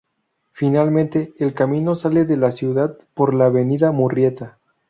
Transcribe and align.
Finalmente 0.51 1.31
el 1.37 1.53
camino 1.53 1.93
sale 1.93 2.25
de 2.25 2.35
la 2.35 2.51
ciudad 2.51 2.97
por 3.13 3.35
la 3.35 3.45
avenida 3.45 3.91
Murrieta. 3.91 4.57